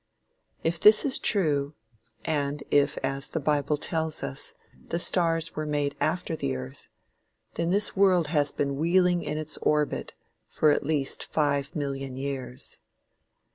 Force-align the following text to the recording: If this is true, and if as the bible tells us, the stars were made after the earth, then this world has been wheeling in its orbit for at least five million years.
If 0.63 0.79
this 0.79 1.05
is 1.05 1.19
true, 1.19 1.75
and 2.25 2.63
if 2.71 2.97
as 3.03 3.29
the 3.29 3.39
bible 3.39 3.77
tells 3.77 4.23
us, 4.23 4.55
the 4.87 4.97
stars 4.97 5.55
were 5.55 5.67
made 5.67 5.95
after 6.01 6.35
the 6.35 6.55
earth, 6.55 6.87
then 7.53 7.69
this 7.69 7.95
world 7.95 8.29
has 8.29 8.51
been 8.51 8.77
wheeling 8.77 9.21
in 9.21 9.37
its 9.37 9.57
orbit 9.59 10.13
for 10.47 10.71
at 10.71 10.83
least 10.83 11.31
five 11.31 11.75
million 11.75 12.15
years. 12.17 12.79